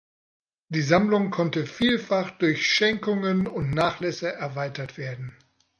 [0.69, 5.37] Die Sammlung konnte vielfach durch Schenkungen und Nachlässe erweitert werden.